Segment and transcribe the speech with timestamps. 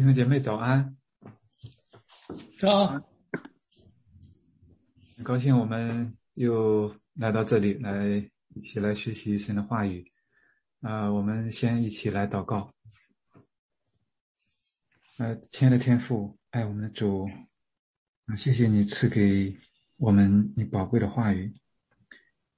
[0.00, 0.96] 弟兄姐妹早安，
[2.58, 2.86] 早，
[5.14, 10.10] 很高兴我们又来到这里来一起来学习神的话语。
[10.80, 12.72] 啊，我们先一起来祷告。
[15.18, 17.28] 呃，亲爱的天父，爱我们的主，
[18.24, 19.54] 啊，谢谢你赐给
[19.98, 21.54] 我们你宝贵的话语，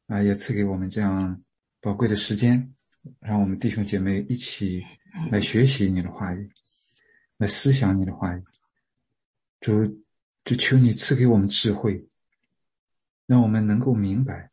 [0.07, 1.43] 啊，也赐给我们这样
[1.81, 2.73] 宝贵的时间，
[3.19, 4.87] 让我们弟兄姐妹一起
[5.33, 6.49] 来学习你的话语。
[7.43, 8.45] 来思想你的话语，
[9.59, 9.85] 主，
[10.45, 12.07] 就求你赐给我们智慧，
[13.27, 14.49] 让我们能够明白。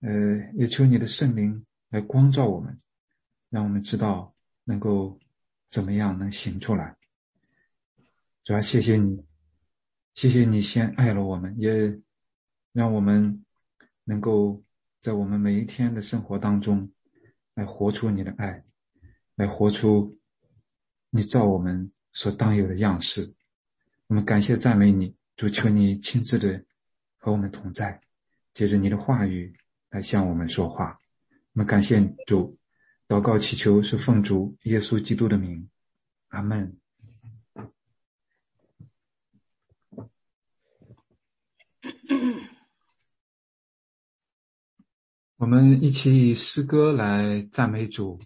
[0.00, 0.10] 呃，
[0.54, 2.76] 也求你的圣灵来光照我们，
[3.48, 5.20] 让我们知道能够
[5.68, 6.96] 怎么样能行出来。
[8.42, 9.24] 主要谢谢你，
[10.14, 11.96] 谢谢你先爱了我们，也
[12.72, 13.44] 让我们
[14.02, 14.60] 能够
[14.98, 16.90] 在我们每一天的生活当中
[17.54, 18.64] 来活出你的爱，
[19.36, 20.18] 来活出。
[21.18, 23.34] 你照我们所当有的样式，
[24.06, 26.64] 我们感谢赞美你，主求你亲自的
[27.16, 28.00] 和我们同在，
[28.54, 29.52] 借着你的话语
[29.90, 30.96] 来向我们说话。
[31.54, 32.56] 我们感谢主，
[33.08, 35.68] 祷告祈求是奉主耶稣基督的名，
[36.28, 36.76] 阿门。
[45.36, 48.20] 我们一起以诗歌来赞美主。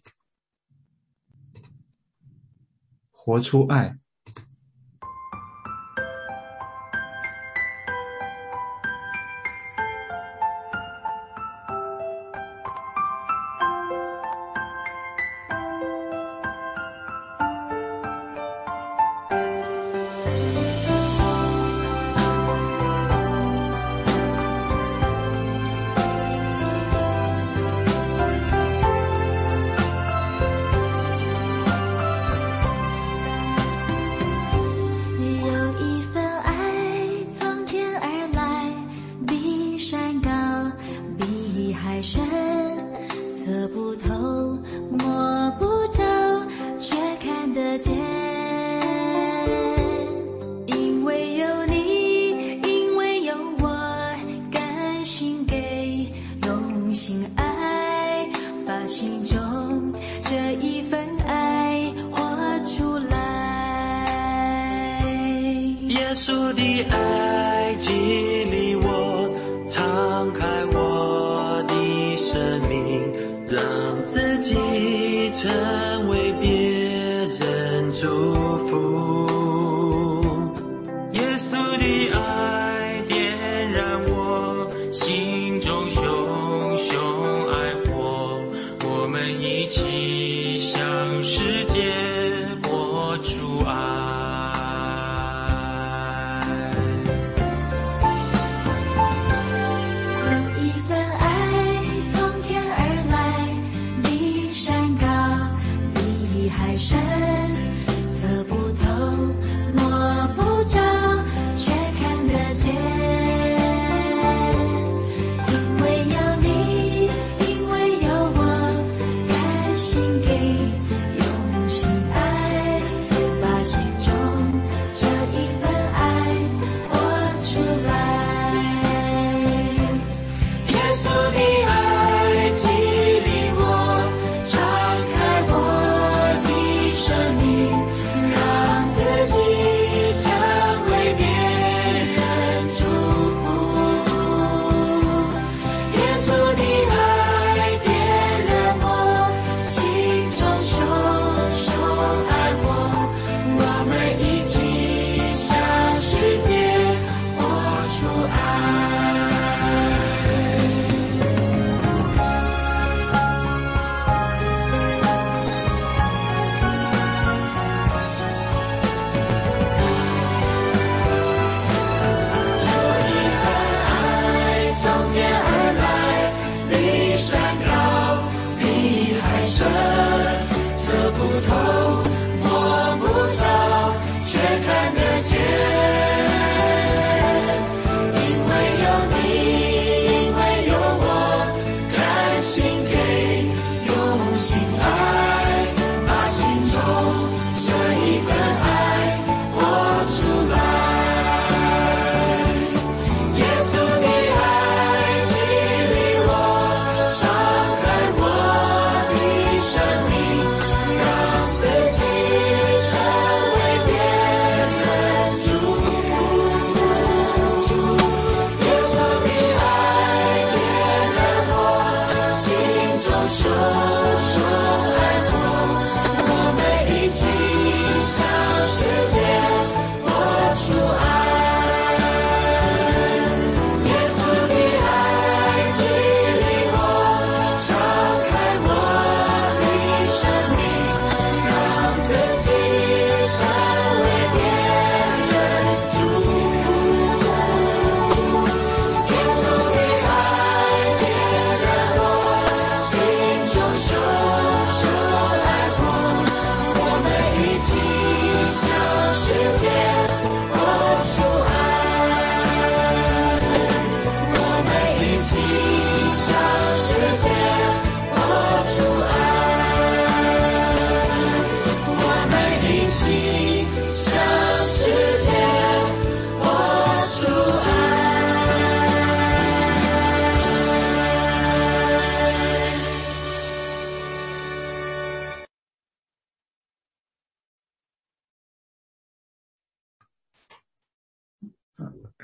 [3.25, 4.02] 活出爱。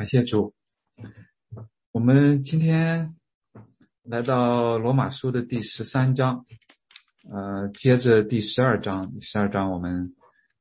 [0.09, 0.55] 谢主，
[1.93, 3.15] 我们今天
[4.05, 6.47] 来到罗马书的第十三章，
[7.31, 9.13] 呃，接着第十二章。
[9.13, 10.15] 第十二章我们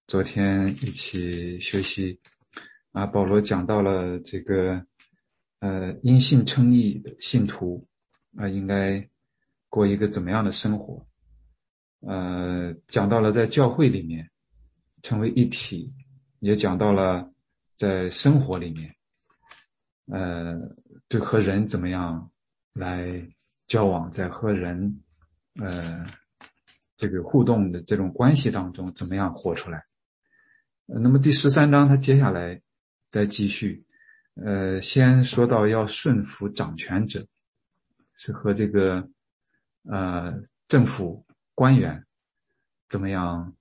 [0.06, 2.20] 昨天一起学习，
[2.92, 4.86] 啊，保罗讲到了这个，
[5.60, 7.88] 呃，因信称义信徒
[8.36, 9.08] 啊，应该
[9.70, 11.08] 过一个怎么样的生活？
[12.02, 14.30] 呃，讲到了在教会里面
[15.04, 15.94] 成为一体，
[16.40, 17.32] 也讲到了
[17.78, 18.94] 在生活里面。
[20.08, 20.60] 呃，
[21.08, 22.32] 对和人怎么样
[22.74, 23.26] 来
[23.68, 25.02] 交往，在和人
[25.62, 26.06] 呃
[26.96, 29.86] 这个互动的这种关系当中，怎么样活出来？
[30.86, 32.62] 那么第十三章他接下来
[33.12, 33.84] 再继续，
[34.36, 37.28] 呃，先说到要顺服掌权者，
[38.16, 39.06] 是和这个
[39.84, 40.34] 呃
[40.70, 42.02] 政府官员
[42.88, 43.54] 怎么样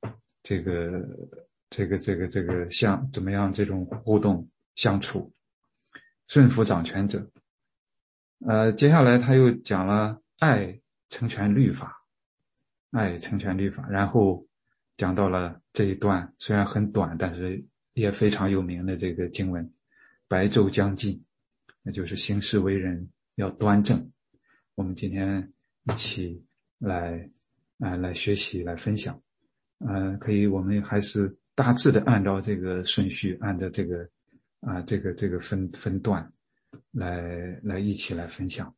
[0.45, 1.05] 这个
[1.69, 5.33] 这个这个这个相怎么样这种互动相处。
[6.29, 7.31] 顺服掌权者，
[8.47, 10.77] 呃，接下来他又讲了爱
[11.09, 11.97] 成全律法，
[12.91, 14.45] 爱成全律法，然后
[14.97, 17.65] 讲到了这一段虽然很短，但是
[17.95, 19.73] 也非常有名的这个经文：
[20.27, 21.25] 白昼将近，
[21.83, 24.11] 那就是行事为人要端正。
[24.75, 25.53] 我们今天
[25.85, 26.45] 一起
[26.79, 27.31] 来
[27.79, 29.19] 啊来学习来分享，
[29.79, 34.11] 呃，可以，我们还是大致的按照这个顺序，按照这个。
[34.61, 36.33] 啊，这个这个分分段，
[36.91, 38.75] 来来一起来分享。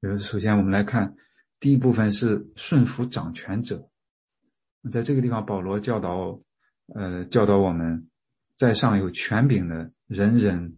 [0.00, 1.14] 比如，首先我们来看
[1.60, 3.88] 第一部分是顺服掌权者。
[4.90, 6.42] 在这个地方，保罗教导，
[6.94, 8.08] 呃，教导我们，
[8.56, 10.76] 在上有权柄的人人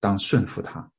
[0.00, 0.90] 当顺服他。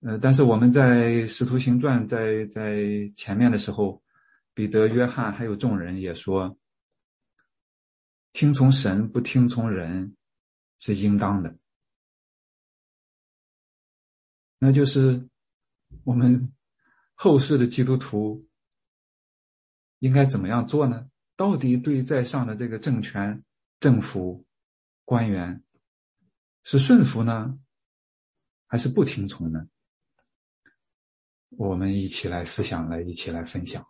[0.00, 2.82] 呃，但是我们在《使徒行传》在在
[3.14, 4.02] 前面的时候，
[4.54, 6.56] 彼得、约翰还有众人也说。
[8.32, 10.16] 听从神不听从人，
[10.78, 11.56] 是应当的。
[14.58, 15.28] 那就是
[16.04, 16.34] 我们
[17.14, 18.48] 后世的基督徒
[19.98, 21.08] 应该怎么样做呢？
[21.36, 23.42] 到底对在上的这个政权、
[23.80, 24.44] 政府
[25.04, 25.62] 官员
[26.62, 27.58] 是顺服呢，
[28.66, 29.68] 还是不听从呢？
[31.50, 33.86] 我们一起来思想，来一起来分享。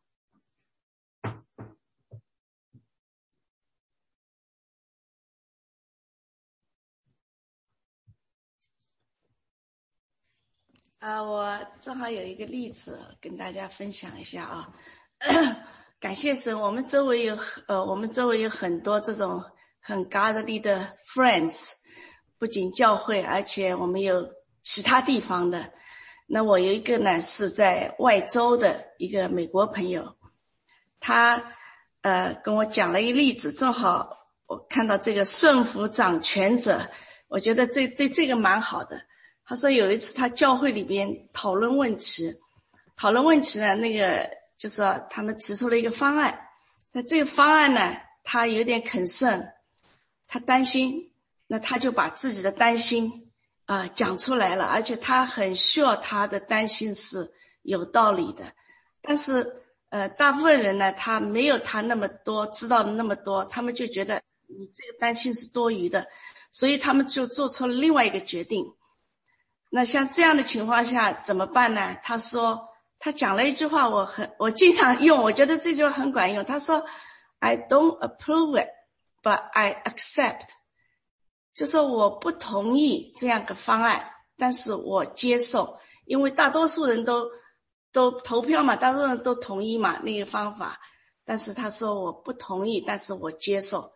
[11.03, 14.73] 啊，我正好有一个例子跟大家分享一下啊。
[15.99, 19.43] 感谢神，我们周围有呃，我们周围有很多这种
[19.81, 21.73] 很 godly 的 friends，
[22.39, 24.29] 不仅教会，而且我们有
[24.63, 25.73] 其他地方的。
[26.29, 30.15] 那我有一个呢是在外州的一个美国朋友，
[31.01, 31.53] 他
[32.03, 34.09] 呃跟我讲了一个例子，正好
[34.47, 36.81] 我看到这个顺服掌权者，
[37.27, 39.03] 我觉得这对这个蛮好的。
[39.45, 42.35] 他说有一次他教会里边讨论问题，
[42.97, 46.49] 讨论问题呢，那个就是他们提出了一个方案，
[46.93, 49.53] 那这个方案呢，他有点肯慎，
[50.29, 51.13] 他担心，
[51.49, 53.31] 那他就把自己的担心
[53.67, 57.33] 啊讲出来了，而且他很需要他的担心是
[57.63, 58.53] 有道理的，
[59.03, 59.57] 但是
[59.91, 66.07] 呃，大部分人呢，他没有他那么多知道的那么多，他们就觉得你这个担心是多余的，
[66.51, 68.65] 所以他们就做出了另外一个决定。
[69.75, 71.97] 那像这样的情况下怎么办呢？
[72.03, 76.45] 他说，他讲了一句话，我很我经常用，我觉得这句话很管用。
[76.45, 76.85] 他说
[77.41, 78.69] ：“I don't approve it,
[79.23, 80.43] but I accept。”
[81.57, 87.31] 就说我不同意这样个方案，但是我接受，因为大多数人都
[87.93, 90.79] 都投票嘛，大多数人都同意嘛那个方法。
[91.25, 93.91] 但是他说我不同意，但是我接受，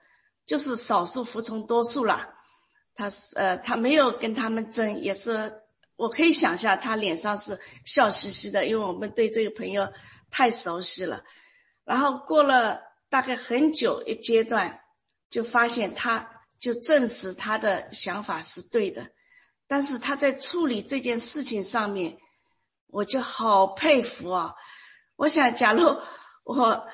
[0.46, 2.26] 就是少数服从多数了。
[2.94, 5.52] 他是呃，他没有跟他们争，也是。
[5.96, 9.88] 我可以想象他脸上是笑嘻嘻的，因为我们对这个朋友
[10.30, 11.24] 太熟悉了。
[11.84, 14.80] 然后过了大概很久一阶段，
[15.30, 19.10] 就发现他就证实他的想法是对的。
[19.68, 22.18] 但是他在处理这件事情上面，
[22.88, 24.54] 我就好佩服啊！
[25.16, 25.82] 我想，假如
[26.44, 26.86] 我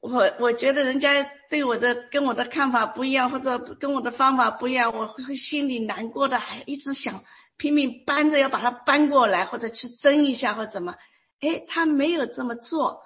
[0.00, 7.22] 我我觉得人家对我的跟我的看法不一样，或者跟我的方法不一样，我会心里难过的，还一直想。
[7.60, 10.96] 拼命搬着要把它搬过来，或者去争一下，或怎么？
[11.40, 13.02] 哎，他没有这么做，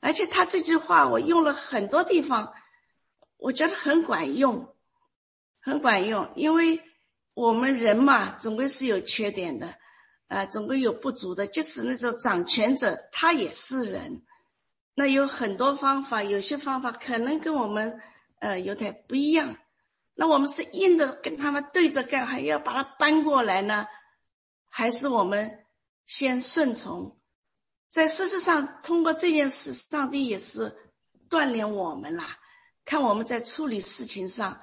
[0.00, 2.52] 而且他这句话我用了很多地方，
[3.38, 4.74] 我觉得很管用，
[5.58, 6.30] 很管用。
[6.36, 6.82] 因为
[7.32, 9.74] 我们人嘛，总归是有缺点的，
[10.28, 11.46] 啊，总归有不足的。
[11.46, 14.22] 即使那种掌权者，他也是人。
[14.94, 17.98] 那有很多方法，有些方法可能跟我们
[18.40, 19.56] 呃有点不一样。
[20.14, 23.88] 那我们是硬着跟他们对着干，还要把它搬过来呢，
[24.76, 25.64] 还是我们
[26.04, 27.16] 先顺从？
[27.88, 30.76] 在事实上，通过这件事，上帝也是
[31.30, 32.38] 锻炼我们啦。
[32.84, 34.60] 看我们在处理事情上，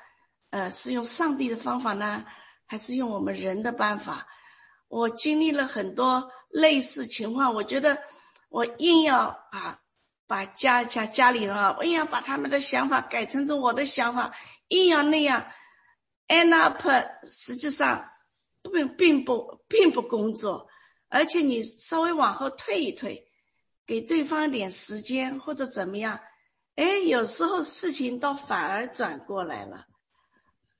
[0.50, 2.26] 呃，是用上帝的方法呢，
[2.66, 4.28] 还是用我们人的办法？
[4.90, 7.98] 我经历了很多类似情况，我觉得
[8.50, 9.18] 我硬要
[9.52, 9.80] 啊。
[10.28, 14.34] 把家家家里人啊，硬要把他们的想法改成成我的想法，
[14.68, 15.46] 硬要那样
[16.28, 16.82] ，end up，
[17.26, 18.10] 实际上
[18.72, 20.68] 并并不并不工作，
[21.08, 23.26] 而且你稍微往后退一退，
[23.86, 26.20] 给对方点时间或者怎么样，
[26.76, 29.88] 哎，有时候事情倒反而转过来了。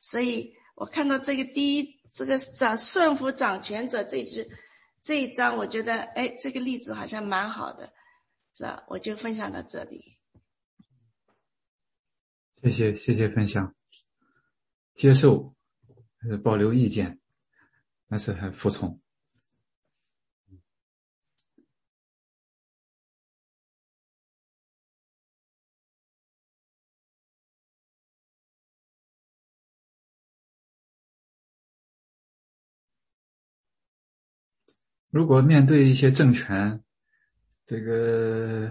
[0.02, 4.46] 所以我看到这个第一这个掌顺服掌权者这句
[5.02, 7.94] 这一章，我觉得哎，这个例子好像蛮好的。
[8.54, 10.20] 是啊，我就分享到这里。
[12.62, 13.74] 谢谢，谢谢分享。
[14.94, 15.56] 接受，
[16.30, 17.21] 呃，保留意见，
[18.12, 19.00] 但是还服从。
[35.10, 36.84] 如果面对一些政权，
[37.66, 38.70] 这个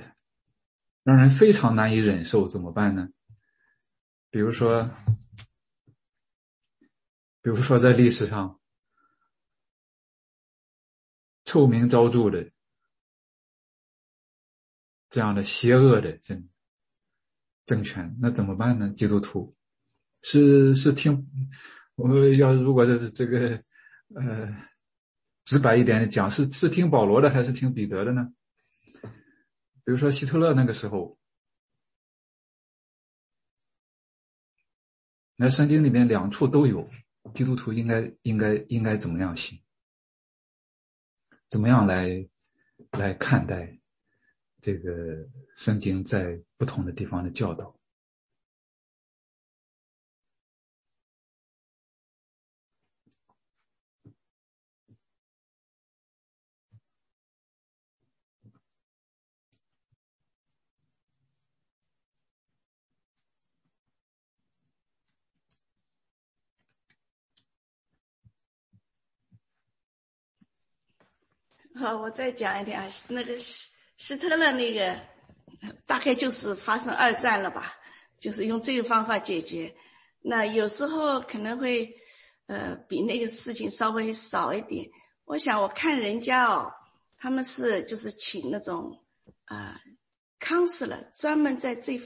[1.03, 3.09] 让人非常难以忍受，怎么办呢？
[4.29, 4.91] 比如说，
[7.41, 8.60] 比如说在历史上
[11.51, 12.49] 臭名昭著的
[15.09, 16.49] 这样的邪恶的政
[17.67, 18.89] 政权，那怎么办呢？
[18.91, 19.53] 基督徒
[20.23, 21.29] 是是听
[21.97, 23.61] 我要如果是这个
[24.15, 24.65] 呃
[25.45, 28.33] 直白一点讲，是是听保罗的还是听彼得的呢？
[29.03, 31.19] 比如说希特勒那个时候，
[35.35, 36.89] 那圣经里面两处都有，
[37.35, 39.61] 基督徒应该应该应该怎么样行？
[41.51, 42.25] 怎么样来
[42.93, 43.77] 来看待
[44.61, 47.80] 这个圣经在不同的地方的教导？
[71.81, 75.01] 好，我再讲一点啊，那个希希特勒那个，
[75.87, 77.73] 大概就是发生二战了吧，
[78.21, 79.75] 就是用这个方法解决。
[80.21, 81.91] 那有时候可能会，
[82.49, 84.91] 呃，比那个事情稍微少一点。
[85.25, 86.71] 我想我看人家哦，
[87.17, 89.03] 他们是就是请那种
[89.47, 89.81] 啊
[90.39, 91.99] ，counselor，专门在这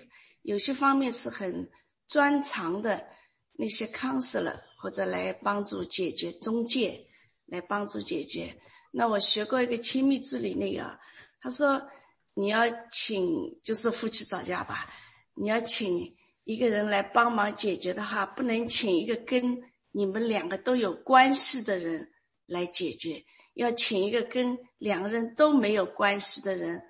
[0.43, 1.69] 有些方面是很
[2.07, 3.09] 专长的
[3.54, 7.09] 那些 counselor，或者来帮助解决中介，
[7.47, 8.57] 来帮助解决。
[8.96, 11.00] 那我学过一个亲密治理那个，
[11.40, 11.90] 他说
[12.34, 12.60] 你要
[12.92, 14.88] 请就是夫妻吵架吧，
[15.34, 19.60] 你要请一个人来帮忙解决的话，不能请一个跟
[19.90, 22.12] 你们两个都有关系的人
[22.46, 23.24] 来解决，
[23.54, 26.80] 要请一个跟两个人都没有关系的人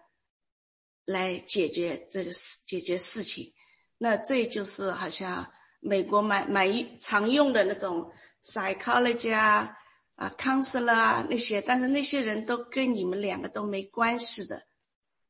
[1.07, 3.51] 来解决这个事解决事情。
[3.97, 9.75] 那这就是好像美国蛮蛮常用的那种 psychology 啊。
[10.17, 14.69] 啊，康斯啦那些，但是那些人都跟你们两个都没关系的，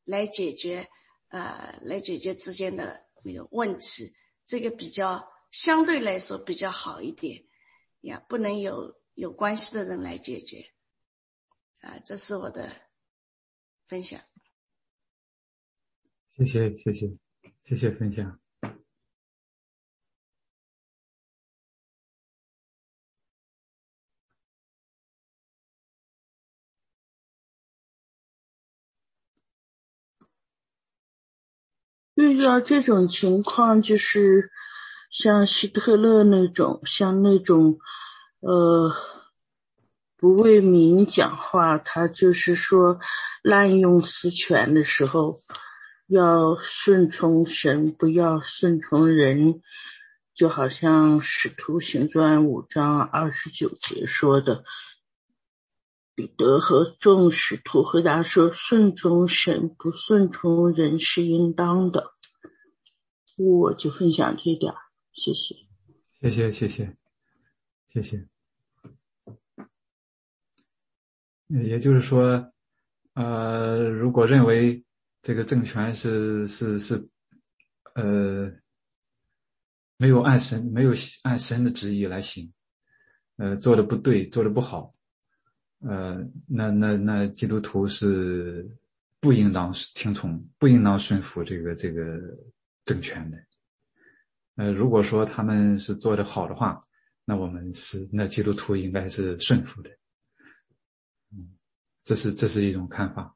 [0.04, 0.88] 来解决，
[1.28, 4.14] 呃，来解决之间的那个问题，
[4.44, 7.44] 这个比较相对来说比较好一点，
[8.02, 10.72] 呀，不能有有关系的人来解决，
[11.80, 12.70] 啊，这是我的
[13.88, 14.20] 分享。
[16.36, 17.16] 谢谢，谢谢，
[17.62, 18.43] 谢谢分享。
[32.32, 34.50] 遇到这种情况，就是
[35.10, 37.78] 像希特勒那种，像那种，
[38.40, 38.92] 呃，
[40.16, 42.98] 不为民讲话，他就是说
[43.42, 45.36] 滥用私权的时候，
[46.06, 49.60] 要顺从神，不要顺从人，
[50.34, 54.64] 就好像使徒行传五章二十九节说的，
[56.14, 62.12] 彼得和众使徒回答说：“顺从神，不顺从人是应当的。”
[63.36, 64.72] 我就分享这点，
[65.12, 65.56] 谢谢。
[66.20, 66.96] 谢谢，谢谢，
[67.86, 68.28] 谢谢。
[71.48, 72.52] 也就是说，
[73.14, 74.84] 呃，如果认为
[75.20, 77.08] 这个政权是是是，
[77.96, 78.52] 呃，
[79.96, 80.92] 没有按神没有
[81.24, 82.52] 按神的旨意来行，
[83.36, 84.93] 呃，做的不对，做的不好。
[85.86, 88.66] 呃，那那那基督徒是
[89.20, 92.18] 不应当听从，不应当顺服这个这个
[92.86, 93.38] 政权的。
[94.56, 96.82] 呃，如果说他们是做的好的话，
[97.24, 99.90] 那我们是那基督徒应该是顺服的。
[101.32, 101.52] 嗯，
[102.02, 103.34] 这是这是一种看法。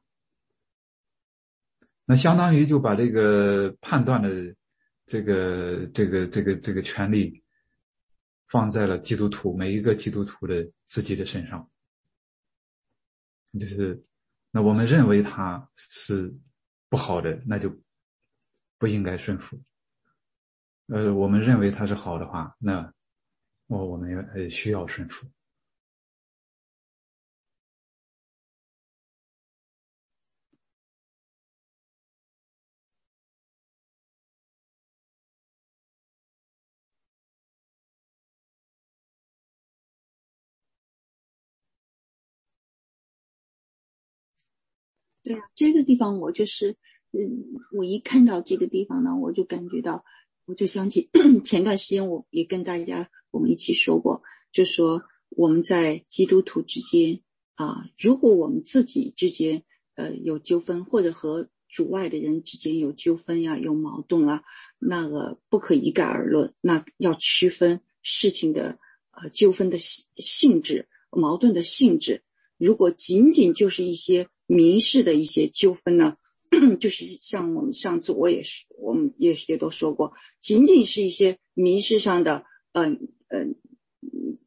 [2.05, 4.55] 那相当于就把这个判断的
[5.05, 7.43] 这个这个这个这个权利
[8.47, 11.69] 放在了基督徒每一个基督徒的自己的身上。
[13.57, 14.03] 就是，
[14.51, 16.35] 那我们认为他是
[16.89, 17.73] 不好的，那就
[18.77, 19.59] 不应该顺服。
[20.87, 22.93] 呃，我们认为他是好的话，那
[23.67, 25.27] 我我们呃需要顺服。
[45.29, 46.75] 对啊，这个地方我就是，
[47.11, 50.03] 嗯，我一看到这个地方呢，我就感觉到，
[50.45, 51.07] 我就想起
[51.45, 57.21] 前段时间我也跟大家我们一起说过，就说我们在基督徒之间
[57.53, 59.61] 啊，如果我们自己之间
[59.93, 64.41] 呃有纠纷，或者和主外的人之间有纠纷呀、有矛盾啊，
[64.79, 68.79] 那个不可一概而论，那要区分事情的
[69.11, 72.23] 呃纠纷的性性质、矛盾的性质。
[72.57, 74.27] 如果仅仅就是一些。
[74.49, 76.17] 民事的一些纠纷呢，
[76.81, 83.55] 就是像我们上次我也是，我们也也都说过，仅仅是一些民事上的，嗯嗯，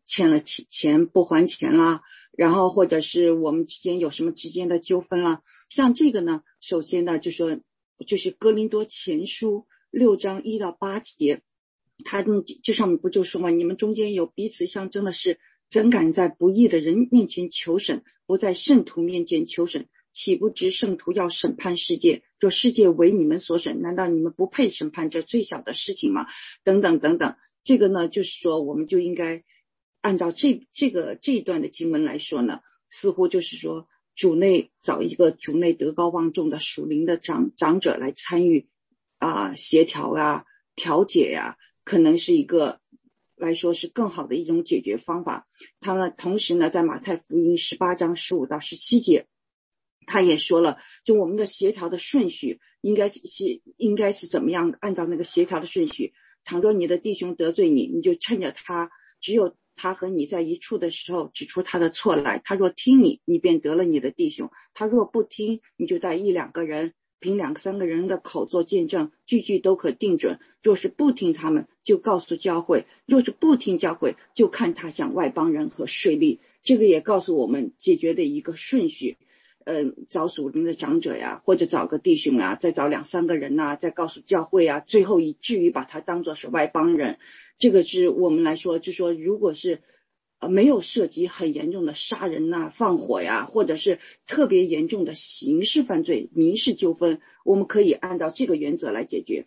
[0.04, 2.02] 欠了钱钱不还钱啦，
[2.36, 7.56] 然后或者是我们之间有什么之间的纠纷啦，像这个呢，首先呢就说，
[8.04, 11.42] 就是哥林多前书六章一到八节，
[12.04, 12.24] 他
[12.60, 15.38] 这上面不就说嘛，你们中间有彼此相争的事，
[15.70, 18.02] 怎敢在不义的人面前求审？
[18.32, 22.22] 不在圣徒面前求审，岂不知圣徒要审判世界？
[22.40, 26.26] 若世界为你们所审，难道你们不配审判这最小的事情吗？
[26.64, 29.44] 等等等等，这个呢，就是说，我们就应该
[30.00, 38.66] 按照这这个这一段的经文来说呢，似乎就是说，主内找一个主内德高望重的属灵的长长者来参与
[39.18, 42.80] 啊，协调啊，调解呀，可能是一个。
[43.42, 45.48] 来说是更好的一种解决方法。
[45.80, 49.26] 他呢，同时呢，在马太福音十八章十五到十七节，
[50.06, 53.20] 他也说了，就我们的协调的顺序应该是
[53.76, 54.72] 应该是怎么样？
[54.80, 58.88] 按照那个协调的顺序，倘若你的弟兄得罪你，你就趁着他
[59.20, 62.40] 只有他和你在一处的时候，指出他的错来。
[62.44, 66.94] 他若听你，你便得了你的弟兄；他若不听，你就带一两个人。
[67.22, 70.38] 凭两三个人的口做见证，句句都可定准。
[70.62, 76.38] 若是不听他们，就告诉教会；若是不听教会，就看他向外邦人和税吏。
[76.62, 79.16] 这个也告诉我们解决的一个顺序。
[79.64, 87.18] 嗯，找属灵的长者呀，或者找个弟兄啊，再找两三个人呐，再告诉教会啊，最后以至于把他当作是外邦人。
[87.58, 89.80] 这个是我们来说，就说如果是。
[90.42, 99.46] 呃，没有涉及很严重的杀人呐、放火呀，或者是特别严重的刑事犯罪、民事纠纷，我们可以按照这个原则来解决。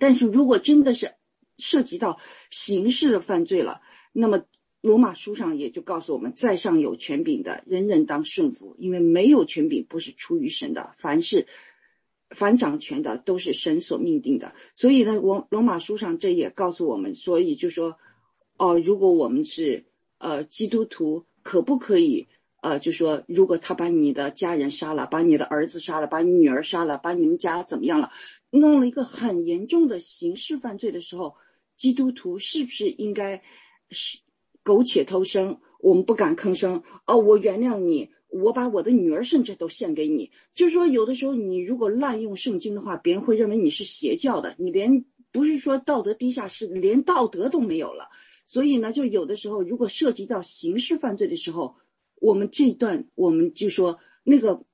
[0.00, 1.12] 但是如果真的是
[1.58, 3.82] 涉及到刑事的犯罪了，
[4.14, 4.42] 那么
[4.80, 11.46] 罗马书上也就告诉我们，在上有权柄的人人当顺服，因为没有权柄不是出于神的，凡是
[12.30, 14.54] 凡掌权的都是神所命定的。
[14.74, 17.98] 所以呢，我罗马书上这也告诉我们，所以就说，
[18.56, 19.84] 哦，如果我们是。
[20.24, 22.26] 呃，基督徒可不可以？
[22.62, 28.10] 呃，就说如果他把你的家人杀了，把你的儿子杀了，把你女儿杀了，把你们家怎么样了，
[28.48, 31.34] 弄了一个很严重的刑事犯罪的时候，
[31.76, 33.42] 基督徒是不是应该
[33.90, 34.18] 是
[34.62, 35.60] 苟且偷生？
[35.80, 36.82] 我们不敢吭声。
[37.06, 40.30] 哦，我原谅你，我把我的女儿甚至都献给你。
[40.54, 48.08] 就是说，有的时候你如果滥用圣经的话，别人会认为你是邪教的，你连不是说道德低下，是连道德都没有了。
[48.46, 51.76] 所以呢，就有的时候，如果涉及到刑事犯罪的时候，
[52.20, 54.64] 我们这段我们就说那个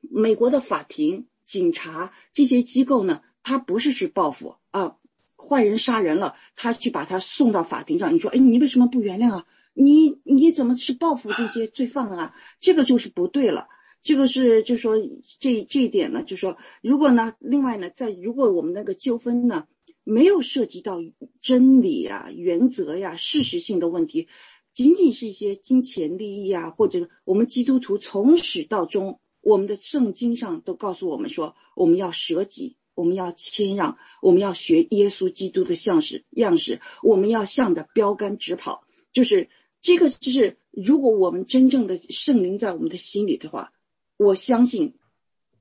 [0.00, 4.96] 美国的法庭、警察这些机构呢，他不是去报复啊，
[5.36, 9.46] 坏人杀人了，他去把他送到法庭上，你说，哎，你为什么不原谅啊？
[9.74, 12.34] 你你怎么去报复这些罪犯啊？
[12.60, 13.66] 这个就是不对了。
[14.02, 14.94] 这个是就说
[15.40, 19.66] 这这一点呢，就说如果呢，另外呢，在如果我们那个纠纷呢
[20.04, 21.02] 没有涉及到
[21.42, 24.28] 真理呀、原则呀、事实性的问题，
[24.72, 38.86] 仅仅是一些金钱利益啊，或者我们基督徒从始到终，我们的圣经上都告诉我们说，我们要舍己，我们要谦让，我们要学耶稣基督的样式样式，我们要向着标杆直跑。
[39.12, 39.48] 就是
[39.80, 43.72] 这个，就是如果我们真正的圣灵在我们的心里的话。
[44.16, 44.94] 我相信，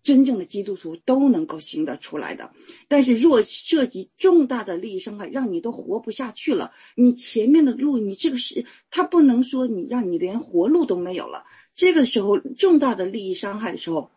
[0.04, 2.52] 真正的基督徒都能够行得出来的。
[2.88, 11.46] 但是，若涉及重大的利益伤害，让你都活不下去了，你前面的路，你这个是他不能说你让你连活路都没有了。
[11.74, 14.12] 这个时候，重大的利益伤害的时候，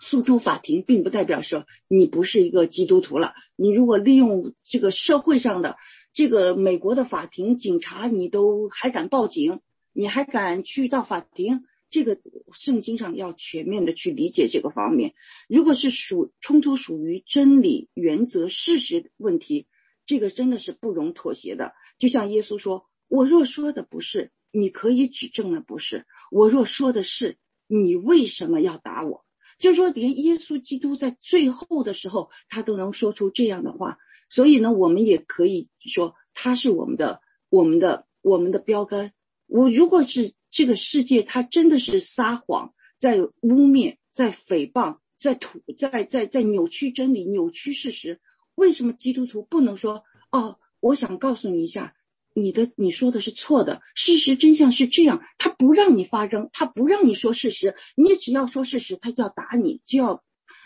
[0.00, 3.32] 诉诸法庭，并不代表说你不是一个基督徒了。
[3.54, 5.76] 你如果利用这个社会上的
[6.12, 9.60] 这个美国的法庭、警察，你都还敢报警，
[9.92, 11.64] 你还敢去到法庭？
[11.92, 12.18] 这个
[12.54, 15.12] 圣经上要全面的去理解这个方面。
[15.46, 19.66] 如果是属冲突属于真理、原则、事实问题，
[20.06, 21.74] 这个真的是不容妥协的。
[21.98, 25.98] 就像耶稣说：“我若说的不是，你可以指证了不是；
[26.30, 29.26] 我若说的是，你为什么要打我？”
[29.60, 33.98] 就是说连耶稣基督在最后的时候，他都能说出这样的话。
[34.30, 39.12] 所以呢，我们也可以说他是我们的、我们的、我们的标杆。
[39.46, 40.32] 我如果是。
[40.52, 48.20] 这个世界，它真的是撒谎，在污蔑，在诽谤，在土，在在在扭曲真理，扭曲事实。
[48.54, 50.04] 为什么基督徒不能说？
[50.30, 51.94] 哦，我想告诉你一下，
[52.34, 55.22] 你的你说的是错的，事实真相是这样。
[55.38, 60.22] 他不让你发声，他不让你说事实，你只要说事实，他就要打你，就要。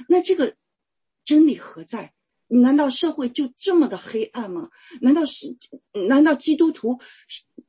[0.08, 0.56] 那这个
[1.24, 2.12] 真理何在？
[2.48, 4.70] 难道社会就这么的黑暗吗？
[5.00, 5.56] 难道是？
[6.08, 6.98] 难道基督徒？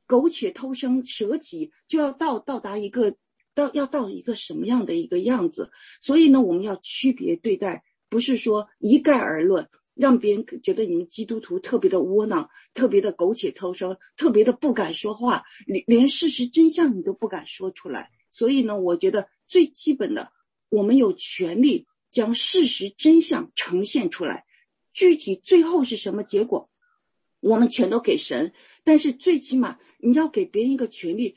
[0.08, 3.14] 苟且偷生、舍己，就要到到达一个
[3.54, 5.70] 到要到一个什么样的一个样子？
[6.00, 18.10] 所以呢，我们要区别对待，不是说一概而论，让别人觉得你们基督徒特别的窝囊，特别的苟且偷生，特别的不敢说话，连连事实真相你都不敢说出来。
[18.30, 20.32] 所以呢，我觉得最基本的，
[20.70, 24.46] 我们有权利将事实真相呈现出来，
[24.94, 26.70] 具体最后是什么结果？
[27.40, 31.36] 我们全都给神，但是最起码你要给别人一个权利，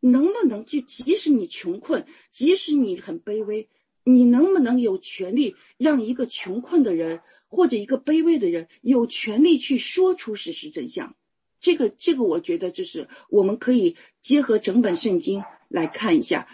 [0.00, 3.68] 能不能就即使你穷困，即使你很卑微，
[4.04, 11.14] 你能不能有权利让一个穷困的人或者一个卑微的人有权利去说出事实真相？
[11.60, 16.48] 这个这个，我觉得就是我们可以结合整本圣经来看一下，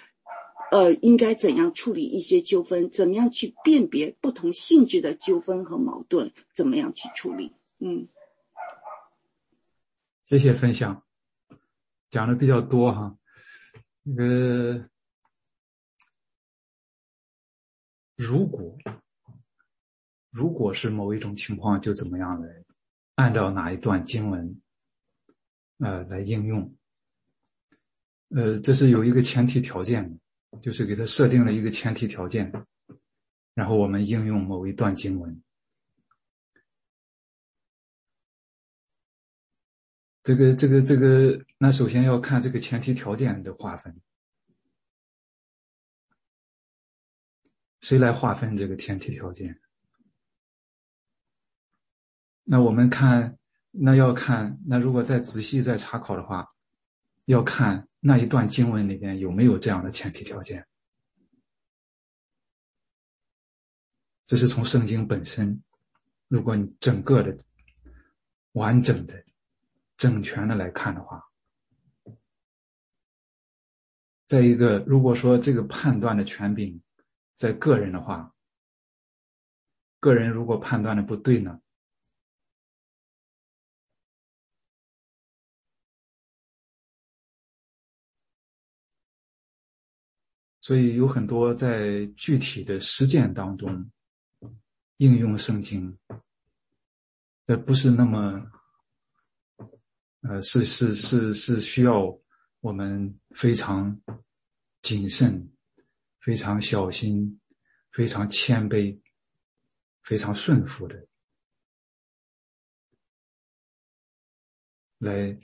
[0.71, 7.53] 呃，应该怎样处理一些纠纷，怎么样去辨别不同性质的纠纷和矛盾，怎么样去处理？
[7.79, 8.07] 嗯。
[10.29, 11.03] 谢谢分享，
[12.11, 13.16] 讲的比较多哈。
[14.03, 14.88] 那个，
[18.16, 18.77] 如果
[20.31, 22.64] 如果是某一种情况，就怎么样来
[23.16, 24.61] 按照哪一段经文，
[25.79, 26.75] 呃，来应用。
[28.31, 32.51] 呃，这是有一个前提条件的，就是给他设定了一个前提条件，
[33.55, 35.42] 然后我们应用某一段经文。
[40.23, 43.99] 这个这个这个，那首先要看这个前提条件的划分，
[47.81, 49.59] 谁来划分这个前提条件？
[52.45, 53.39] 那我们看，
[53.71, 56.47] 那要看，那如果再仔细再查考的话，
[57.25, 60.67] 要看那一段经文里边有没有这样的前提条件。
[64.27, 65.63] 这是从圣经本身，
[66.27, 67.39] 如果你整个的
[68.53, 69.28] 完整的。
[69.99, 71.29] 整全的来看的话，
[74.29, 76.81] 再一个，如果说这个判断的权柄
[77.37, 78.33] 在个人的话，
[79.99, 81.61] 个人如果判断的不对呢？
[90.61, 93.91] 所以有很多在具体的实践当中
[94.99, 95.99] 应用圣经，
[97.45, 98.53] 这不是那么。
[100.23, 102.07] 呃，是是是是需要
[102.61, 103.99] 我们非常
[104.83, 105.49] 谨慎、
[106.19, 107.41] 非常小心、
[107.93, 109.01] 非常谦卑、
[110.03, 111.07] 非常顺服的，
[114.99, 115.39] 来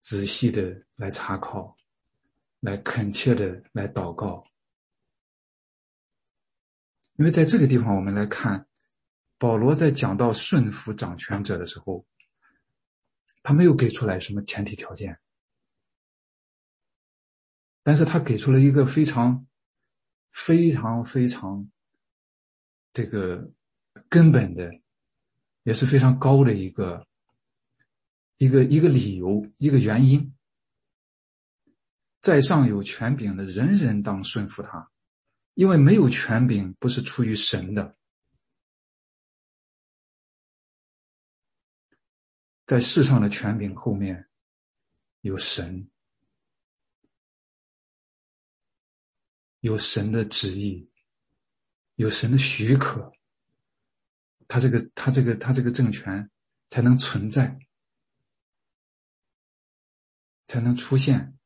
[0.00, 1.76] 仔细的来查考，
[2.60, 4.46] 来恳切的来祷告。
[7.16, 8.64] 因为在这个地方，我们来看
[9.38, 12.06] 保罗在讲到顺服掌权者的时候。
[13.42, 15.18] 他没有给出来什么前提条件，
[17.82, 19.46] 但是他给出了一个非常、
[20.30, 21.70] 非常、非常
[22.92, 23.50] 这个
[24.08, 24.70] 根本的，
[25.62, 27.06] 也是非常高的一个
[28.38, 30.34] 一个一个理由、一个原因。
[32.20, 34.90] 在上有权柄的人人当顺服他，
[35.54, 37.96] 因为没有权柄不是出于神的。
[42.70, 44.28] 在世上的权柄后面
[45.22, 45.90] 有神，
[49.58, 50.88] 有神的旨意，
[51.96, 53.12] 有神的许可，
[54.46, 56.30] 他这个他这个他这个政权
[56.68, 57.58] 才能存在，
[60.46, 61.36] 才能出现。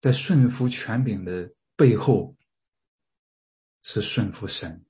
[0.00, 2.36] 在顺服权柄的背后，
[3.80, 4.84] 是顺服神。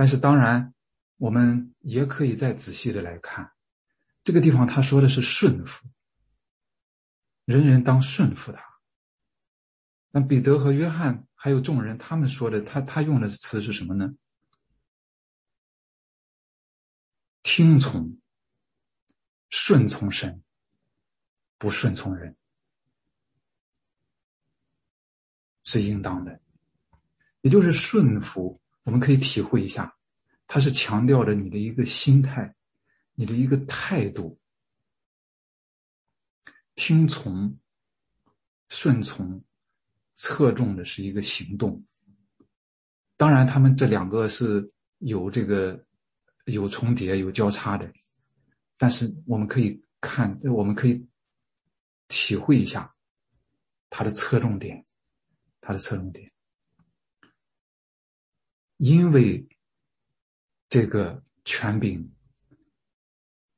[0.00, 0.72] 但是，当然，
[1.18, 3.52] 我们也可以再仔细的来看，
[4.24, 5.86] 这个地方他说的是顺服，
[7.44, 8.80] 人人当顺服他。
[10.10, 14.10] 那彼得和约翰还有众人，他们说的，他他用的词是什么呢？
[17.42, 18.18] 听从、
[19.50, 20.42] 顺从神，
[21.58, 22.34] 不顺从人，
[25.64, 26.40] 是应当的，
[27.42, 28.58] 也就是顺服。
[28.84, 29.94] 我们可以体会一下，
[30.46, 32.54] 他是强调着你的一个心态，
[33.14, 34.38] 你的一个态度，
[36.74, 37.56] 听从、
[38.68, 39.42] 顺从，
[40.14, 41.84] 侧重的是一个行动。
[43.16, 45.84] 当然，他们这两个是有这个
[46.46, 47.92] 有重叠、有交叉的，
[48.78, 51.06] 但是我们可以看，我们可以
[52.08, 52.92] 体会一下
[53.90, 54.82] 它的侧重点，
[55.60, 56.32] 它的侧重点。
[58.80, 59.46] 因为
[60.70, 62.10] 这个权柄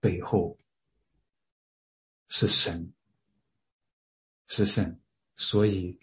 [0.01, 0.59] 背后
[2.27, 2.93] 是神，
[4.49, 5.01] 是神，
[5.37, 5.97] 所以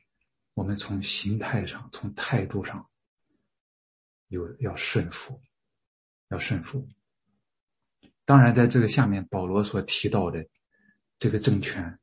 [0.54, 2.90] 我们从形态上、从态度上
[4.30, 5.38] 有要顺服，
[6.30, 6.88] 要顺服。
[8.24, 10.48] 当然，在这个下面，保罗所提到的
[11.18, 12.00] 这个政权，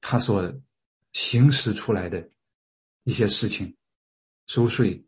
[0.00, 0.52] 他所
[1.12, 2.28] 行使出来的
[3.04, 3.76] 一些事情，
[4.48, 5.06] 收税。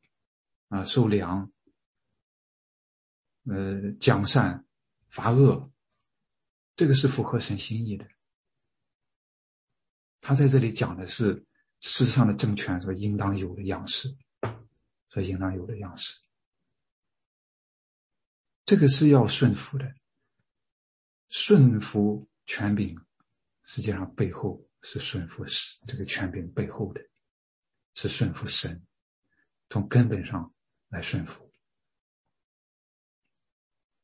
[0.72, 1.52] 啊，受凉，
[3.44, 4.66] 呃，奖善
[5.10, 5.70] 罚恶，
[6.74, 8.08] 这个是符合神心意的。
[10.22, 11.44] 他在这里讲的是
[11.80, 14.08] 世上的政权所应当有的样式，
[15.10, 16.18] 所应当有的样式。
[18.64, 19.94] 这个是要顺服的，
[21.28, 22.98] 顺服权柄，
[23.64, 27.06] 实际上背后是顺服是这个权柄背后的，
[27.92, 28.82] 是顺服神，
[29.68, 30.50] 从根本上。
[30.92, 31.50] 来顺服。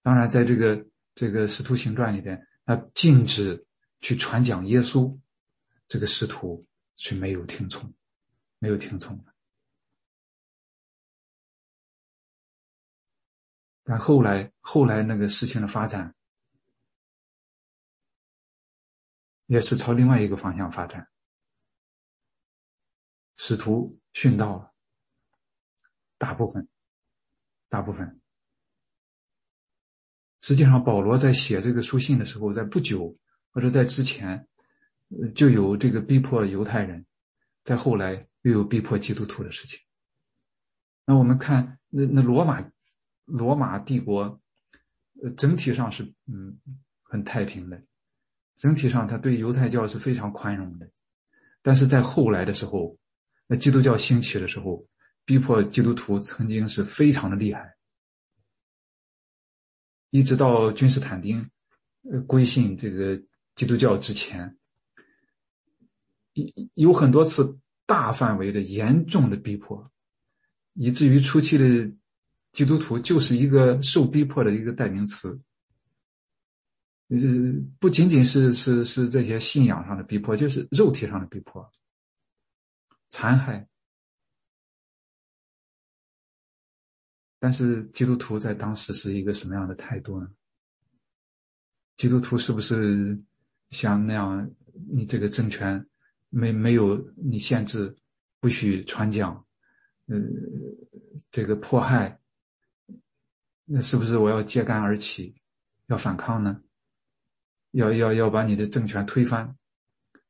[0.02, 3.66] 当然，在这个这个使徒行传里边，他禁止
[4.00, 5.14] 去传讲耶稣，
[5.86, 7.92] 这个使徒却没有听从，
[8.58, 9.22] 没有听从。
[13.84, 16.14] 但后来，后来那个事情的发展，
[19.44, 21.06] 也是朝另外一个方向发展。
[23.36, 24.74] 使徒殉道了，
[26.16, 26.66] 大部分。
[27.70, 28.20] 大部分，
[30.40, 33.14] 实际上，保罗在写这个书信的时候，在不久
[33.50, 34.48] 或者在之前，
[35.34, 37.04] 就有这个逼迫犹太人，
[37.64, 39.78] 在后来又有逼迫基督徒的事情。
[41.04, 42.66] 那我们看，那那罗马，
[43.26, 44.40] 罗马帝国，
[45.22, 46.58] 呃，整体上是嗯
[47.02, 47.82] 很太平的，
[48.56, 50.90] 整体上他对犹太教是非常宽容的，
[51.60, 52.96] 但是在后来的时候，
[53.46, 54.86] 那基督教兴起的时候。
[55.28, 57.76] 逼迫基督徒曾经是非常的厉害，
[60.08, 61.46] 一直到君士坦丁，
[62.10, 63.14] 呃，归信这个
[63.54, 64.56] 基督教之前，
[66.32, 69.92] 有有很多次大范围的严重的逼迫，
[70.72, 71.92] 以至于初期的
[72.52, 75.38] 基督徒就是一个受逼迫的一个代名词。
[77.08, 77.18] 呃，
[77.78, 81.70] 不仅仅是是是这些信仰上的逼迫，就是肉体上的逼迫，
[83.10, 83.68] 残害。
[87.38, 90.28] 但是基督徒在当时是一个什么样的态度呢？
[91.96, 93.20] 基督徒是不是
[93.70, 94.50] 像那样？
[94.90, 95.84] 你这个政权
[96.28, 97.92] 没没有你限制，
[98.38, 99.44] 不许传讲，
[100.06, 100.16] 呃，
[101.32, 102.16] 这个迫害，
[103.64, 105.34] 那是不是我要揭竿而起，
[105.86, 106.62] 要反抗呢？
[107.72, 109.52] 要要要把你的政权推翻，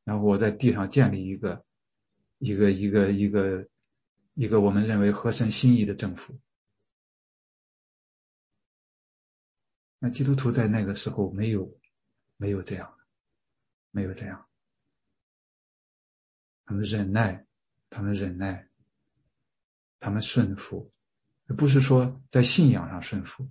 [0.05, 1.63] 然后我在地上建立一个
[2.39, 3.69] 一个一个一个
[4.33, 6.35] 一个我们认为合神心意的政府？
[9.99, 11.69] 那基督徒在那个时候没有，
[12.37, 12.95] 没有这样，
[13.91, 14.47] 没有这样。
[16.65, 17.45] 他们忍耐，
[17.91, 18.69] 他们忍耐，
[19.99, 20.93] 他们顺服，
[21.57, 23.49] 不是说在信仰上顺服，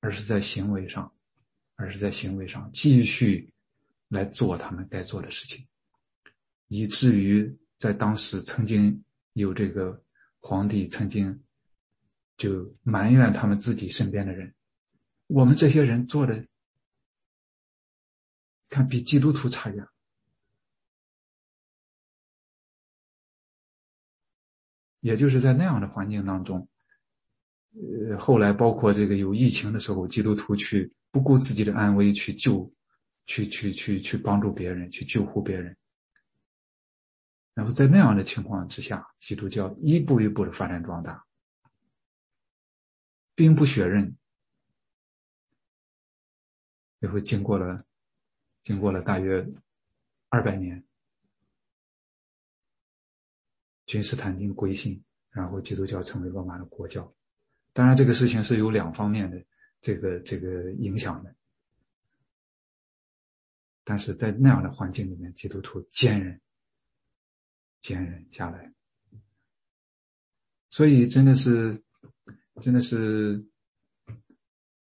[0.00, 1.14] 而是在行为上，
[1.76, 3.52] 而是在行为上继续
[4.08, 5.64] 来做他们该做的事情，
[6.68, 10.02] 以至于在当时曾经有这个
[10.40, 11.44] 皇帝曾经
[12.38, 14.52] 就埋怨他们自己身边的人。
[15.26, 16.46] 我们这些人做的，
[18.68, 19.86] 看比基督徒差远。
[25.00, 26.68] 也就是在那样的环境当中，
[28.08, 32.68] 呃，后来包括这个有疫情的时候，基督徒去不顾自己的安危去救，
[33.26, 35.76] 去去去去帮助别人，去救护别人。
[37.54, 41.24] 然后在那样的情况之下，基督教一步一步的发展壮大，
[43.34, 44.16] 兵不血刃。
[47.06, 47.86] 最后经过了，
[48.62, 49.46] 经过了大约
[50.28, 50.84] 二百年，
[53.86, 57.14] 君士坦丁归信，然后基督教成为罗马的国教。
[57.72, 59.40] 当然，这个事情是有两方面的
[59.80, 61.32] 这个这个影响的。
[63.84, 66.40] 但是在那样的环境里面，基督徒坚韧，
[67.78, 68.74] 坚韧下来。
[70.70, 71.80] 所以，真的是，
[72.60, 73.46] 真的是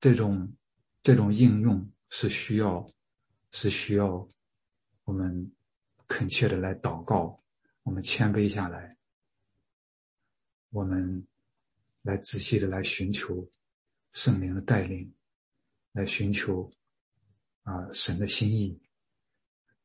[0.01, 0.53] 这种
[1.01, 1.89] 这种应用。
[2.09, 2.91] 是需要，
[3.51, 4.27] 是需要
[5.03, 5.51] 我们
[6.07, 7.41] 恳切的来祷告，
[7.83, 8.97] 我们谦卑下来，
[10.71, 11.25] 我们
[12.01, 13.47] 来仔细的来寻求
[14.13, 15.13] 圣灵的带领，
[15.91, 16.71] 来寻求
[17.63, 18.79] 啊神的心意，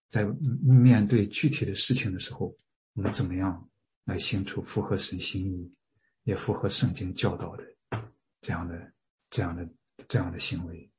[0.08, 0.24] 在
[0.62, 2.56] 面对具体的事情的时候，
[2.94, 3.70] 我们怎么样
[4.04, 5.74] 来行出符合神心意，
[6.22, 7.64] 也符合圣经教导的
[8.40, 8.92] 这样的、
[9.28, 9.68] 这样的、
[10.08, 10.90] 这样的行为。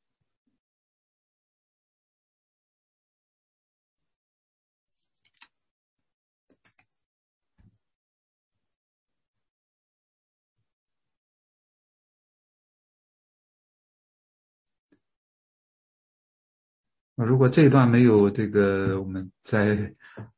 [17.15, 19.93] 那如果这一段没有这个，我们再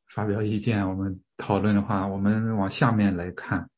[0.06, 3.68] 发表意见，我们讨论的话，我们往下面来看。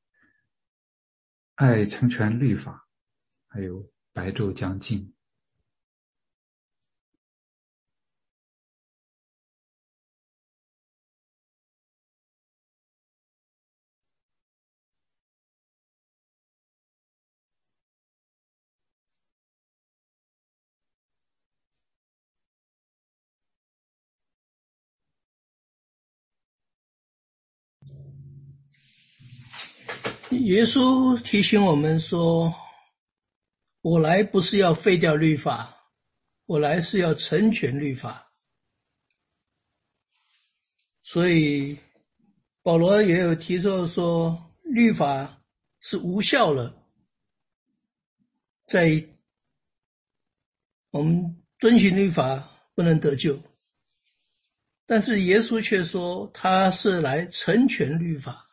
[1.55, 2.87] 爱成全律法，
[3.49, 5.13] 还有白昼将近。
[30.51, 32.53] 耶稣提醒我们说
[33.83, 35.93] ：“我来不是要废掉律法，
[36.45, 38.33] 我来是要成全律法。”
[41.07, 41.79] 所以
[42.63, 45.45] 保罗也有提出说，律法
[45.79, 46.85] 是无效了，
[48.67, 49.09] 在
[50.91, 53.41] 我们遵循律法不能得救，
[54.85, 58.50] 但是耶稣却说他是来成全律法。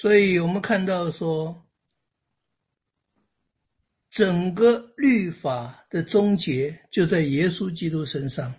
[0.00, 1.68] 所以我们看到说，
[4.08, 8.54] 整个律法的终结就在耶稣基督身上。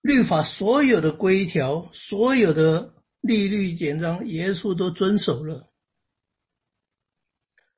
[0.00, 5.70] 律法所有的规条、所有的律律典章，耶稣都遵守了，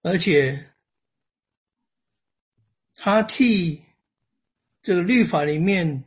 [0.02, 0.76] 而且
[2.94, 3.82] 他替
[4.80, 6.04] 这个律法里面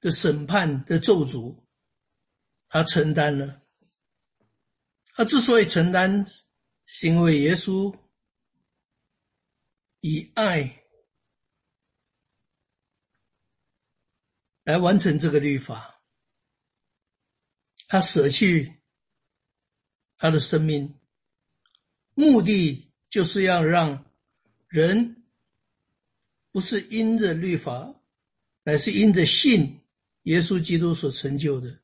[0.00, 1.62] 的审判的咒诅，
[2.68, 3.57] 他承担了。
[5.18, 6.24] 他之所以承担，
[6.86, 7.92] 是因为耶稣
[9.98, 10.84] 以爱
[14.62, 16.00] 来完成这个律法，
[17.88, 18.74] 他舍弃
[20.18, 20.96] 他的生命，
[22.14, 24.08] 目的就是要让
[24.68, 25.24] 人
[26.52, 28.00] 不是因着律法，
[28.62, 29.80] 乃是因着信
[30.22, 31.82] 耶稣基督所成就的。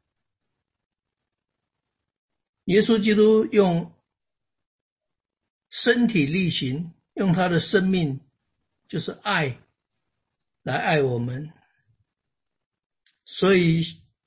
[2.65, 3.93] 耶稣基督用
[5.69, 8.21] 身体力行，用他的生命，
[8.89, 9.61] 就是爱，
[10.63, 11.53] 来爱我们。
[13.25, 13.83] 所以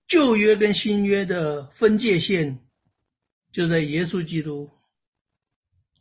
[0.07, 2.67] 旧约跟新约的分界线
[3.51, 4.69] 就在耶稣基督。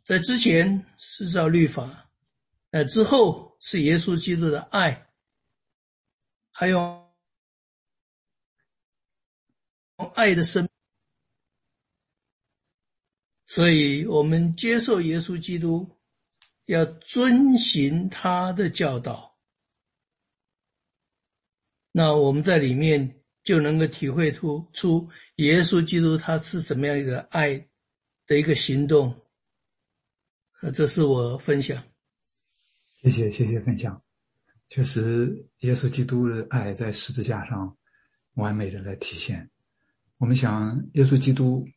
[0.05, 2.09] 在之前是照律法，
[2.69, 5.11] 呃，之后是耶稣基督的爱，
[6.51, 7.13] 还有
[10.13, 10.69] 爱的生。
[13.57, 15.89] 所以，我们接受耶稣基督，
[16.65, 19.35] 要遵循他的教导。
[21.91, 27.57] 那我们在里面就能够体会出出耶稣基督他是怎么样一个爱
[28.27, 29.11] 的一个行动。
[30.61, 31.83] 呃，这是我分享。
[33.01, 33.99] 谢谢谢谢分享。
[34.67, 37.75] 确实，耶稣基督的爱在十字架上
[38.35, 39.49] 完美的来体现。
[40.17, 41.67] 我们想，耶稣基督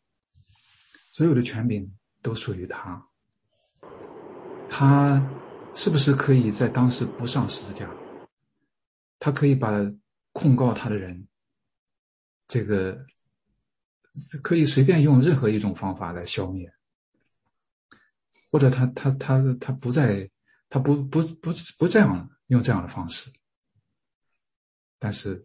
[1.10, 1.92] 所有的权柄
[2.22, 3.04] 都属于他，
[4.70, 5.20] 他
[5.74, 7.90] 是不是可以在当时不上十字架？
[9.18, 9.70] 他可以把
[10.32, 11.26] 控告他的人，
[12.46, 13.04] 这个
[14.40, 16.72] 可以随便用任何一种方法来消灭，
[18.52, 20.30] 或者他他他他不在，
[20.68, 22.30] 他不不不不这样。
[22.50, 23.30] 用这样的方式，
[24.98, 25.40] 但是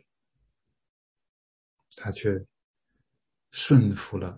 [1.96, 2.44] 他却
[3.52, 4.36] 顺服了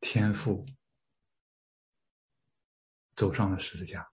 [0.00, 0.66] 天父，
[3.14, 4.10] 走上了十字架。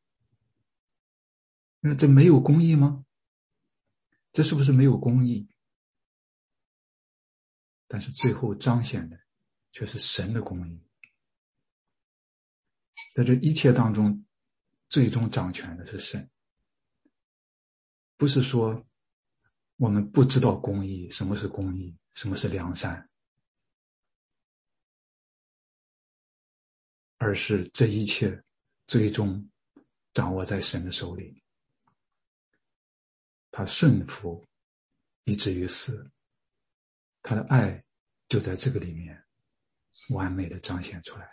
[1.80, 3.06] 那这没有公义吗？
[4.34, 5.50] 这是不是没有公义？
[7.88, 9.18] 但是最后彰显的
[9.72, 10.84] 却是神的公义，
[13.16, 14.26] 在这一切当中，
[14.90, 16.30] 最终掌权的是神。
[18.18, 18.86] 不是说
[19.78, 23.10] 我们不知道公义，什么是公义，什么是良善，
[27.18, 28.42] 而是这一切
[28.88, 29.48] 最终
[30.14, 31.42] 掌握在神的手里。
[33.52, 34.44] 他顺服，
[35.26, 36.10] 以至于死，
[37.22, 37.84] 他的爱
[38.28, 39.22] 就在这个里面
[40.10, 41.30] 完美的彰显出来。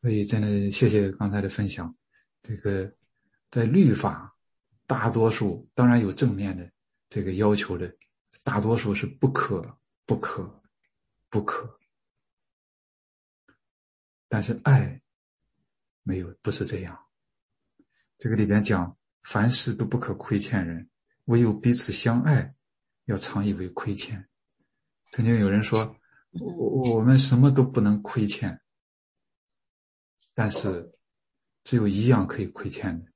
[0.00, 1.94] 所以，真的谢谢刚才的分享。
[2.42, 2.92] 这个
[3.50, 4.32] 在律法。
[4.88, 6.70] 大多数当然有正面的
[7.08, 7.92] 这个要求的，
[8.44, 9.60] 大多数是不可、
[10.04, 10.62] 不可、
[11.28, 11.76] 不可。
[14.28, 15.02] 但是爱
[16.02, 16.98] 没有，不是这样。
[18.18, 20.88] 这个里边讲，凡事都不可亏欠人，
[21.24, 22.54] 唯有彼此相爱，
[23.04, 24.28] 要常以为亏欠。
[25.12, 25.96] 曾经有人说，
[26.30, 28.60] 我我们什么都不能亏欠，
[30.34, 30.92] 但是
[31.64, 33.12] 只有一样可以亏欠的。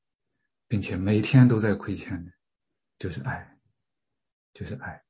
[0.69, 2.31] 并且每天都在亏欠的，
[2.97, 3.59] 就是爱，
[4.55, 5.03] 就是爱。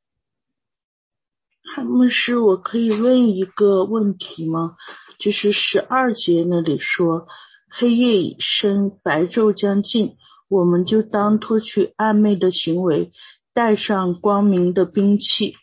[1.62, 4.78] 汉牧师，我可以问一个问题吗？
[5.20, 7.28] 就是十二节那里说
[7.68, 10.16] ：“黑夜已深，白昼将近，
[10.48, 13.12] 我们就当脱去暧昧的行为，
[13.52, 15.54] 带上光明的兵器。”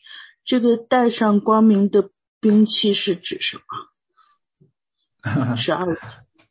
[0.45, 3.57] 这个带上光明的兵器是指什
[5.27, 5.55] 么？
[5.57, 6.01] 十二节。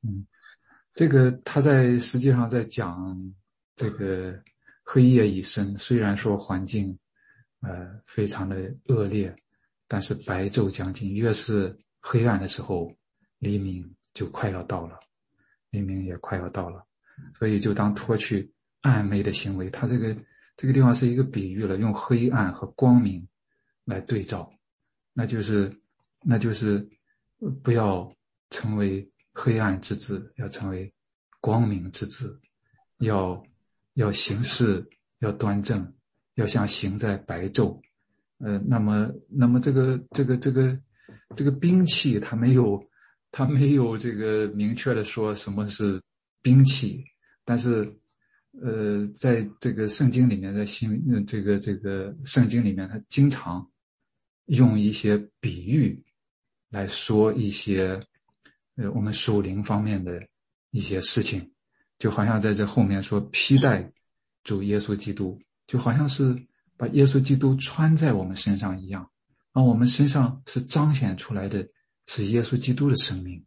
[0.03, 0.27] 嗯。
[0.93, 3.17] 这个他在实际上在讲
[3.77, 4.35] 这个
[4.83, 6.99] 黑夜已深，虽然说环境，
[7.61, 8.57] 呃，非常的
[8.89, 9.35] 恶劣，
[9.87, 11.79] 但是白昼将近，越是
[12.09, 12.95] 黑暗的时候，
[13.41, 15.01] 黎明就快要到了，
[15.71, 16.85] 黎明也快要到了，
[17.35, 18.49] 所以就当脱去
[18.83, 20.17] 暗昧的行为，他这个
[20.57, 23.27] 这个地方是一个比喻了，用黑暗和光明
[23.85, 24.49] 来对照，
[25.13, 25.75] 那就是
[26.23, 26.89] 那就是
[27.63, 28.15] 不要
[28.51, 29.11] 成为。
[29.39, 30.91] 黑暗之子要成为
[31.43, 32.41] 光明之子，
[33.01, 33.45] 要
[33.93, 34.83] 要行事
[35.19, 35.93] 要端正，
[36.37, 37.79] 要像行在白昼。
[38.39, 40.75] 呃，那么那么这个这个这个
[41.35, 42.83] 这个兵器，它没有
[43.31, 46.01] 它没有这个明确的说什么是
[46.43, 47.05] 兵器，
[47.45, 47.93] 但是
[48.63, 53.69] 呃，在这个圣经里面，在新这个这个圣经里面，它经常
[54.47, 56.01] 用一些比喻
[56.71, 58.01] 来说一些。
[58.79, 60.21] 呃，我们属灵方面的
[60.71, 61.51] 一些事情，
[61.99, 63.91] 就好像在这后面说披戴
[64.45, 66.37] 主耶稣基督，就好像是
[66.77, 69.11] 把耶稣基督穿在我们身上一样，
[69.57, 71.67] 而我们身上是彰显出来的
[72.05, 73.43] 是耶稣基督的生命。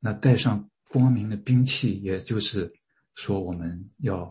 [0.00, 2.68] 那带上光明的兵器，也就是
[3.14, 4.28] 说我们要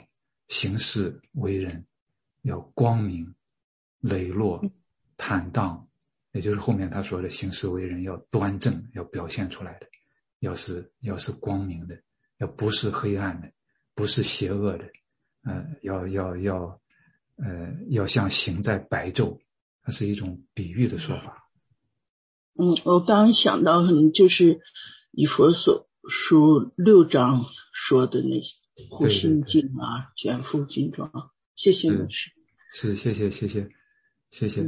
[0.50, 1.86] 行事为人
[2.42, 3.34] 要光明、
[4.02, 4.62] 磊落、
[5.16, 5.88] 坦荡。
[6.34, 9.88] 也就是后面他说的，行事为人要端正，要表现出来的，
[10.42, 11.98] 要是要是光明的，
[12.40, 13.50] 要不是黑暗的，
[13.96, 14.86] 不是邪恶的，
[15.44, 16.82] 呃，要要要，
[17.38, 19.40] 呃，要像行在白昼，
[19.90, 21.50] 它是一种比喻的说法。
[22.60, 24.60] 嗯，我刚想到，可能就是
[25.10, 28.56] 以佛所书六章说的那些
[28.88, 31.12] 护心经啊，卷腹经装。
[31.56, 32.30] 谢谢老师。
[32.72, 33.68] 是，谢谢，谢谢，
[34.30, 34.62] 谢谢。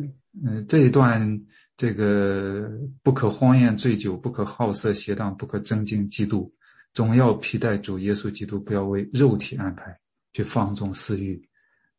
[0.43, 1.39] 嗯，这一段
[1.77, 2.67] 这个
[3.03, 6.51] 不可荒宴醉酒，不可好色邪荡，不可增进嫉妒，
[6.95, 9.95] 总要披戴主耶稣基督，不要为肉体安排
[10.33, 11.47] 去放纵私欲。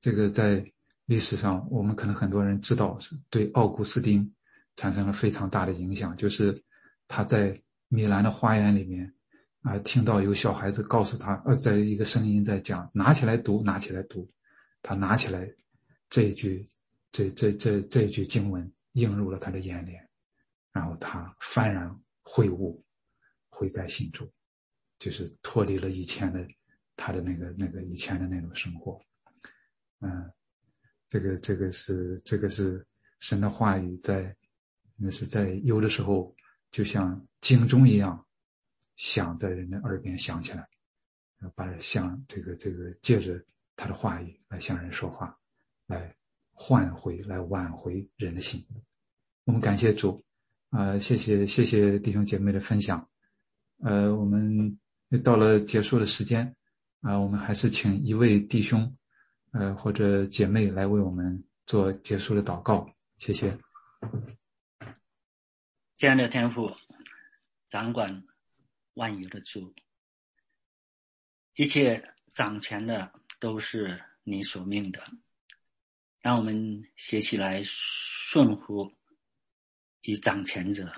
[0.01, 0.65] 这个在
[1.13, 4.35] 历史上，我们可能很多人知道，是对奥古斯丁
[4.77, 6.17] 产生了非常大的影响。
[6.17, 6.59] 就是
[7.07, 9.13] 他在米兰的花园里面
[9.61, 14.27] 啊，听到有小孩子告诉他，呃，在一个声音在讲，拿起来读，拿起来读，
[14.81, 15.47] 他拿起来
[16.09, 16.67] 这一句，
[17.11, 20.09] 这这这这一句经文映入了他的眼帘，
[20.73, 22.83] 然后他幡然悔悟，
[23.51, 24.27] 悔改信主，
[24.99, 26.43] 就是脱离了以前的
[26.97, 28.99] 他的那个那个以前的那种生活，
[30.01, 30.33] 嗯，
[31.13, 32.83] 这个这个是这个是
[33.19, 34.35] 神的话语在，
[34.97, 36.35] 那是在有的时候
[36.71, 38.25] 就像警钟一样。
[38.97, 40.69] 响在人的耳边响起来，
[41.55, 43.43] 把向这个这个借着
[43.75, 45.37] 他的话语来向人说话，
[45.87, 46.15] 来
[46.53, 48.65] 换回来挽回人的心。
[49.45, 50.23] 我们感谢主，
[50.71, 53.07] 啊，谢谢谢谢弟兄姐妹的分享。
[53.79, 54.79] 呃，我们
[55.25, 56.55] 到了结束的时间，
[57.01, 58.95] 啊，我们还是请一位弟兄，
[59.53, 62.87] 呃或者姐妹来为我们做结束的祷告。
[63.17, 63.57] 谢谢。
[65.97, 66.71] 亲爱的天父，
[67.69, 68.23] 掌管。
[68.95, 69.75] 万有的主，
[71.55, 75.03] 一切掌权的都是你所命的，
[76.21, 78.93] 让我们学起来顺服
[80.03, 80.93] 与掌权者，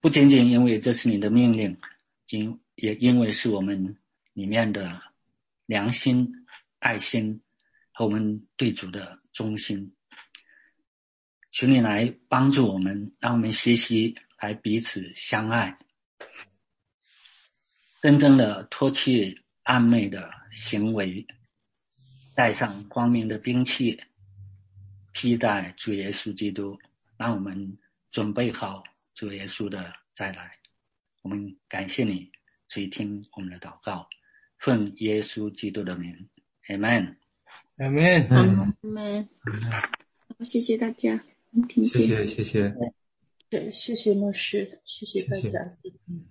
[0.00, 1.74] 不仅仅因为这是你的命令，
[2.26, 3.96] 因也因为是我们
[4.34, 5.00] 里面的
[5.64, 6.41] 良心、
[6.82, 7.40] 爱心
[7.92, 9.94] 和我们对主的忠心。
[11.52, 15.78] 求你来帮助我们，让我们学习来彼此相爱。
[18.00, 21.24] 真正的脱去暗昧的行为，
[22.34, 24.02] 带上光明的兵器，
[25.12, 26.76] 披戴主耶稣基督，
[27.16, 27.78] 让我们
[28.10, 28.82] 准备好
[29.14, 30.58] 主耶稣的再来。
[31.20, 32.32] 我们感谢你
[32.68, 34.08] 垂听我们的祷告，
[34.58, 36.28] 奉耶稣基督的名
[36.76, 39.28] ，Amen，Amen，Amen。
[40.38, 41.22] 好，谢谢大家，
[41.68, 42.74] 谢谢谢谢，
[43.48, 45.76] 对，谢谢牧师，谢谢大家。
[46.08, 46.24] 嗯。